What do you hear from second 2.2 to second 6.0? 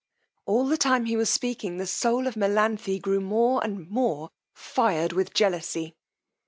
of Melanthe grew more and more fired with jealousy.